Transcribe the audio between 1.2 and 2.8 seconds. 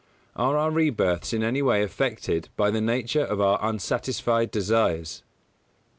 in any way affected by